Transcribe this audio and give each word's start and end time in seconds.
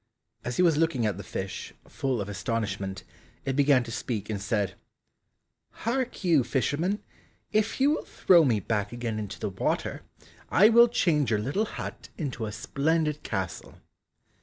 As 0.43 0.57
he 0.57 0.63
was 0.63 0.77
looking 0.77 1.05
at 1.05 1.17
the 1.17 1.23
fish, 1.23 1.75
full 1.87 2.21
of 2.21 2.27
astonishment, 2.27 3.03
it 3.45 3.55
began 3.55 3.83
to 3.83 3.91
speak 3.91 4.31
and 4.31 4.41
said, 4.41 4.73
"Hark 5.85 6.23
you, 6.23 6.43
fisherman, 6.43 7.03
if 7.51 7.79
you 7.79 7.91
will 7.91 8.05
throw 8.05 8.43
me 8.43 8.59
back 8.59 8.91
again 8.91 9.19
into 9.19 9.39
the 9.39 9.49
water, 9.51 10.01
I 10.49 10.69
will 10.69 10.87
change 10.87 11.29
your 11.29 11.39
little 11.39 11.65
hut 11.65 12.09
into 12.17 12.47
a 12.47 12.51
splendid 12.51 13.21
castle." 13.21 13.75